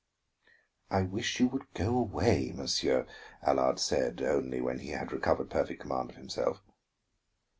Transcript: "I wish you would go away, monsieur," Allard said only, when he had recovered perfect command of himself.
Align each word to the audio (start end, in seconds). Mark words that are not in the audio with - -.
"I 0.89 1.03
wish 1.03 1.39
you 1.39 1.47
would 1.49 1.71
go 1.75 1.95
away, 1.95 2.51
monsieur," 2.55 3.05
Allard 3.43 3.79
said 3.79 4.19
only, 4.23 4.59
when 4.59 4.79
he 4.79 4.89
had 4.89 5.11
recovered 5.11 5.51
perfect 5.51 5.81
command 5.81 6.09
of 6.09 6.15
himself. 6.15 6.63